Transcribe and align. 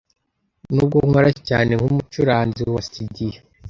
Nubwo 0.73 0.97
nkora 1.07 1.31
cyane 1.47 1.71
nkumucuranzi 1.79 2.61
wa 2.73 2.81
studio, 2.87 3.39